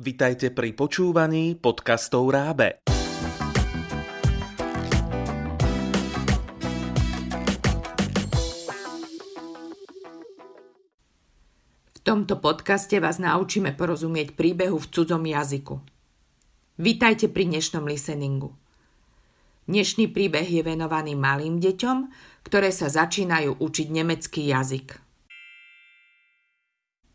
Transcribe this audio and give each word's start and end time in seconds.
Vitajte 0.00 0.48
pri 0.48 0.72
počúvaní 0.72 1.60
podcastov 1.60 2.32
Rábe. 2.32 2.80
V 11.92 11.98
tomto 12.00 12.40
podcaste 12.40 12.96
vás 12.96 13.20
naučíme 13.20 13.76
porozumieť 13.76 14.32
príbehu 14.32 14.80
v 14.80 14.88
cudzom 14.88 15.20
jazyku. 15.20 15.84
Vítajte 16.80 17.28
pri 17.28 17.52
dnešnom 17.52 17.84
listeningu. 17.84 18.56
Dnešný 19.68 20.08
príbeh 20.08 20.48
je 20.48 20.64
venovaný 20.64 21.12
malým 21.12 21.60
deťom, 21.60 22.08
ktoré 22.48 22.72
sa 22.72 22.88
začínajú 22.88 23.60
učiť 23.60 23.86
nemecký 23.92 24.48
jazyk. 24.48 25.09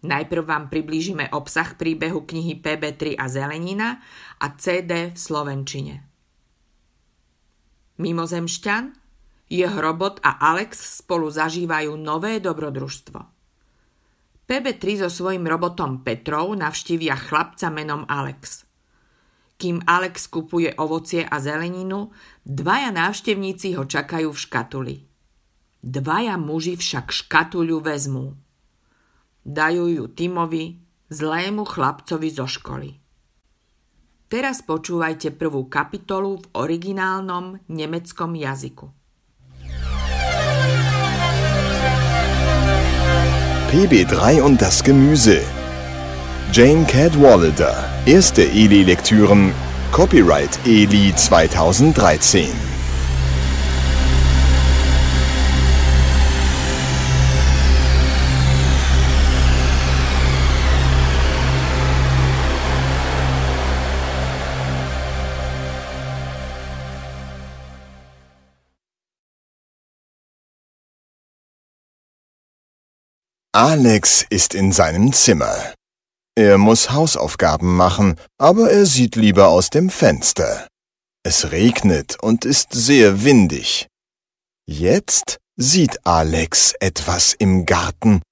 Najprv 0.00 0.42
vám 0.48 0.64
priblížime 0.72 1.28
obsah 1.36 1.76
príbehu 1.76 2.24
knihy 2.24 2.64
PB3 2.64 3.20
a 3.20 3.28
Zelenina 3.28 4.00
a 4.40 4.46
CD 4.56 5.12
v 5.12 5.18
Slovenčine. 5.18 5.94
Mimozemšťan, 8.00 8.84
jeho 9.52 9.78
robot 9.82 10.24
a 10.24 10.40
Alex 10.40 11.04
spolu 11.04 11.28
zažívajú 11.28 12.00
nové 12.00 12.40
dobrodružstvo. 12.40 13.20
PB3 14.48 15.04
so 15.04 15.10
svojím 15.12 15.44
robotom 15.44 16.00
Petrov 16.00 16.56
navštívia 16.56 17.14
chlapca 17.20 17.68
menom 17.68 18.08
Alex. 18.08 18.64
Kým 19.60 19.84
Alex 19.84 20.32
kupuje 20.32 20.72
ovocie 20.80 21.28
a 21.28 21.36
zeleninu, 21.36 22.08
dvaja 22.48 22.88
návštevníci 22.88 23.76
ho 23.76 23.84
čakajú 23.84 24.32
v 24.32 24.42
škatuli. 24.48 24.96
Dvaja 25.84 26.40
muži 26.40 26.80
však 26.80 27.12
škatuľu 27.12 27.84
vezmú. 27.84 28.40
Dajú 29.50 29.90
ju 29.90 30.04
Timovi, 30.06 30.78
zlému 31.10 31.66
chlapcovi 31.66 32.30
zo 32.30 32.46
školy. 32.46 33.02
Teraz 34.30 34.62
počúvajte 34.62 35.34
prvú 35.34 35.66
kapitolu 35.66 36.38
v 36.38 36.44
originálnom 36.54 37.58
nemeckom 37.66 38.38
jazyku. 38.38 38.94
PB3 43.74 44.38
und 44.38 44.62
das 44.62 44.86
Gemüse. 44.86 45.42
Jane 46.54 46.86
Cadwallader. 46.86 47.74
Erste 48.06 48.46
Eli-Lektüren. 48.46 49.50
Copyright 49.90 50.62
Eli 50.62 51.10
2013. 51.18 52.69
Alex 73.52 74.24
ist 74.30 74.54
in 74.54 74.70
seinem 74.70 75.12
Zimmer. 75.12 75.74
Er 76.36 76.56
muss 76.56 76.92
Hausaufgaben 76.92 77.74
machen, 77.76 78.14
aber 78.38 78.70
er 78.70 78.86
sieht 78.86 79.16
lieber 79.16 79.48
aus 79.48 79.70
dem 79.70 79.90
Fenster. 79.90 80.68
Es 81.24 81.50
regnet 81.50 82.16
und 82.22 82.44
ist 82.44 82.68
sehr 82.72 83.24
windig. 83.24 83.88
Jetzt 84.68 85.38
sieht 85.56 86.06
Alex 86.06 86.74
etwas 86.78 87.34
im 87.34 87.66
Garten. 87.66 88.22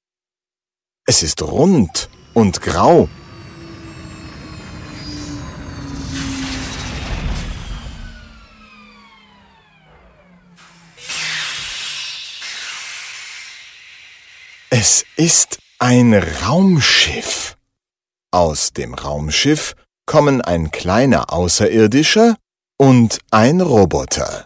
Es 1.05 1.25
ist 1.25 1.43
rund 1.43 2.09
und 2.33 2.63
grau. 2.63 3.09
Es 14.81 15.05
ist 15.17 15.59
ein 15.81 16.15
Raumschiff. 16.47 17.57
Aus 18.31 18.73
dem 18.73 18.95
Raumschiff 18.95 19.75
kommen 20.07 20.41
ein 20.41 20.71
kleiner 20.71 21.33
Außerirdischer 21.33 22.37
und 22.79 23.19
ein 23.33 23.61
Roboter. 23.61 24.45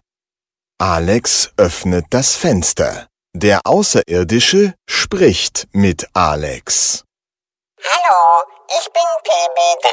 Alex 0.79 1.51
öffnet 1.59 2.07
das 2.09 2.35
Fenster. 2.35 3.09
Der 3.35 3.61
Außerirdische 3.67 4.73
spricht 4.89 5.69
mit 5.73 6.09
Alex. 6.15 7.05
Hallo, 7.85 8.43
ich 8.69 8.91
bin 8.91 9.09
PB3. 9.27 9.91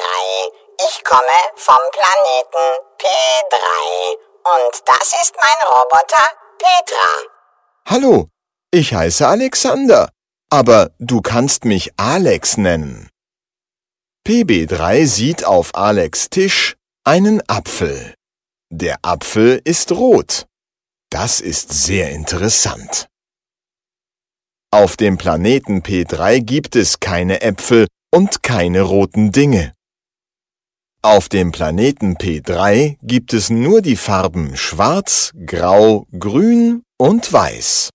Ich 0.87 1.03
komme 1.03 1.39
vom 1.57 1.83
Planeten 1.91 2.67
P3. 2.97 4.15
Und 4.55 4.83
das 4.85 5.21
ist 5.21 5.33
mein 5.35 5.67
Roboter 5.67 6.27
Petra. 6.57 7.09
Hallo, 7.89 8.29
ich 8.71 8.93
heiße 8.93 9.27
Alexander 9.27 10.07
aber 10.49 10.91
du 10.99 11.21
kannst 11.21 11.65
mich 11.65 11.91
Alex 11.97 12.57
nennen. 12.57 13.09
PB3 14.27 15.05
sieht 15.05 15.45
auf 15.45 15.75
Alex 15.75 16.29
Tisch 16.29 16.75
einen 17.03 17.41
Apfel. 17.47 18.13
Der 18.71 18.99
Apfel 19.01 19.61
ist 19.63 19.91
rot. 19.91 20.45
Das 21.09 21.41
ist 21.41 21.71
sehr 21.71 22.11
interessant. 22.11 23.07
Auf 24.71 24.97
dem 24.97 25.17
Planeten 25.17 25.81
P3 25.81 26.41
gibt 26.41 26.75
es 26.75 26.99
keine 26.99 27.41
Äpfel 27.41 27.87
und 28.13 28.43
keine 28.43 28.83
roten 28.83 29.31
Dinge. 29.31 29.73
Auf 31.01 31.29
dem 31.29 31.51
Planeten 31.51 32.17
P3 32.17 32.97
gibt 33.01 33.33
es 33.33 33.49
nur 33.49 33.81
die 33.81 33.95
Farben 33.95 34.55
Schwarz, 34.55 35.31
Grau, 35.45 36.05
Grün 36.11 36.83
und 36.97 37.31
Weiß. 37.33 37.89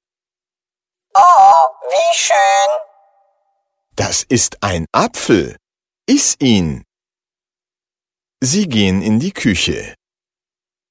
Wie 1.88 2.16
schön. 2.16 2.70
Das 3.96 4.24
ist 4.28 4.62
ein 4.62 4.86
Apfel. 4.92 5.56
Iss 6.06 6.36
ihn. 6.40 6.84
Sie 8.42 8.68
gehen 8.68 9.02
in 9.02 9.20
die 9.20 9.32
Küche. 9.32 9.94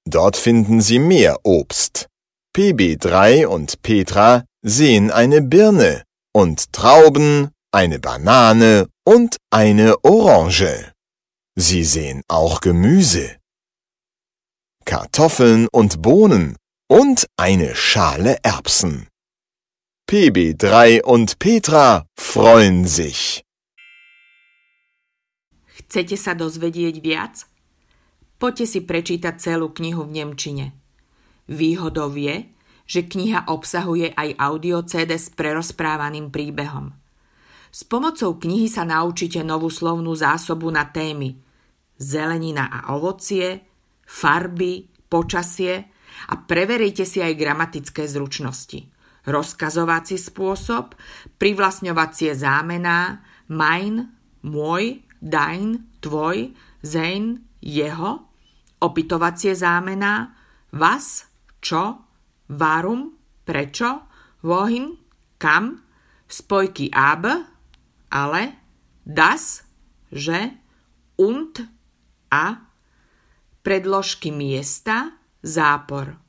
Dort 0.05 0.37
finden 0.37 0.81
Sie 0.81 0.99
mehr 0.99 1.39
Obst. 1.43 2.07
PB3 2.55 3.47
und 3.47 3.81
Petra 3.81 4.45
sehen 4.61 5.11
eine 5.11 5.41
Birne 5.41 6.03
und 6.33 6.71
Trauben, 6.71 7.51
eine 7.71 7.99
Banane 7.99 8.87
und 9.05 9.37
eine 9.49 10.03
Orange. 10.03 10.93
Sie 11.55 11.83
sehen 11.83 12.23
auch 12.27 12.61
Gemüse. 12.61 13.37
Kartoffeln 14.85 15.67
und 15.71 16.01
Bohnen 16.01 16.57
und 16.87 17.27
eine 17.37 17.75
Schale 17.75 18.37
Erbsen. 18.43 19.07
PB3 20.03 20.99
und 21.07 21.39
Petra 21.39 22.03
freuen 22.19 22.83
sich. 22.83 23.39
Chcete 25.63 26.19
sa 26.19 26.35
dozvedieť 26.35 26.95
viac? 26.99 27.47
Poďte 28.35 28.65
si 28.67 28.79
prečítať 28.83 29.39
celú 29.39 29.71
knihu 29.71 30.03
v 30.03 30.11
Nemčine. 30.19 30.65
Výhodou 31.47 32.11
je, 32.19 32.51
že 32.83 33.07
kniha 33.07 33.47
obsahuje 33.47 34.11
aj 34.11 34.35
audio 34.43 34.83
CD 34.83 35.15
s 35.15 35.31
prerozprávaným 35.31 36.27
príbehom. 36.35 36.91
S 37.71 37.87
pomocou 37.87 38.35
knihy 38.35 38.67
sa 38.67 38.83
naučíte 38.83 39.39
novú 39.39 39.71
slovnú 39.71 40.11
zásobu 40.13 40.67
na 40.67 40.83
témy 40.83 41.39
zelenina 41.95 42.67
a 42.67 42.91
ovocie, 42.91 43.63
farby, 44.03 44.91
počasie 45.07 45.87
a 46.27 46.33
preverejte 46.35 47.07
si 47.07 47.23
aj 47.23 47.39
gramatické 47.39 48.03
zručnosti 48.03 48.92
rozkazovací 49.23 50.19
spôsob, 50.19 50.95
privlastňovacie 51.39 52.35
zámená, 52.35 53.23
mein, 53.47 54.11
môj, 54.44 55.03
dein, 55.23 55.88
tvoj, 56.03 56.51
sein, 56.83 57.47
jeho, 57.63 58.27
opytovacie 58.83 59.56
zámená, 59.56 60.36
was, 60.75 61.31
čo, 61.63 62.03
varum, 62.51 63.15
prečo, 63.47 64.03
wohin, 64.44 65.00
kam, 65.39 65.80
spojky 66.27 66.92
ab, 66.92 67.24
ale, 68.12 68.44
das, 69.07 69.63
že, 70.12 70.51
und, 71.15 71.63
a, 72.27 72.68
predložky 73.63 74.36
miesta, 74.36 75.15
zápor. 75.39 76.22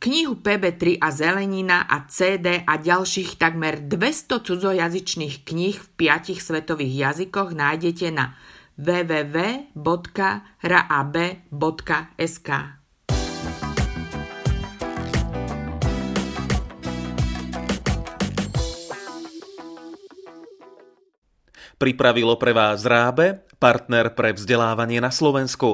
Knihu 0.00 0.40
PB3 0.40 0.96
a 0.96 1.12
Zelenina 1.12 1.84
a 1.84 2.08
CD 2.08 2.64
a 2.64 2.80
ďalších 2.80 3.36
takmer 3.36 3.84
200 3.84 4.40
cudzojazyčných 4.48 5.44
kníh 5.44 5.76
v 5.76 5.88
piatich 5.92 6.40
svetových 6.40 7.12
jazykoch 7.12 7.52
nájdete 7.52 8.08
na 8.08 8.32
www.rab.sk. 8.80 9.78
Pripravilo 21.76 22.40
pre 22.40 22.56
vás 22.56 22.88
Rábe, 22.88 23.44
partner 23.60 24.16
pre 24.16 24.32
vzdelávanie 24.32 25.04
na 25.04 25.12
Slovensku. 25.12 25.68